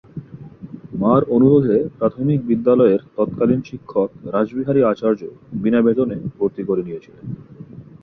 [0.93, 5.21] মা'র অনুরোধে প্রাথমিক বিদ্যালয়ের তৎকালীন শিক্ষক রাসবিহারী আচার্য
[5.53, 7.25] বিনা বেতনে ভর্তি করে নিয়েছিলেন।